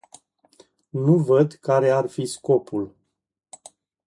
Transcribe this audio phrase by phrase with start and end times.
[0.89, 2.95] Nu văd care ar fi scopul.